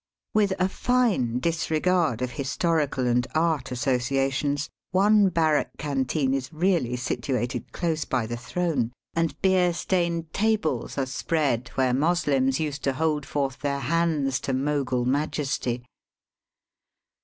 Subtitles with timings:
[0.33, 5.43] With a fine disregard of historical and art associations, one Digitized by VjOOQIC DELHI.
[5.43, 11.05] 301 barrack canteen is really situated close by the throne, and beer stained tables are
[11.05, 15.83] spread where Moslems used to hold forth their hands to Mogul majesty.